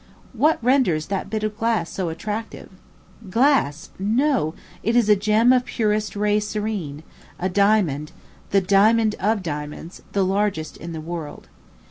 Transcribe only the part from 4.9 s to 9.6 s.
is "a gem of purest ray serene" a diamond the diamond of